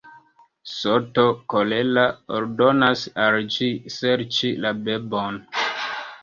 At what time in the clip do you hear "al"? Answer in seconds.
3.27-3.37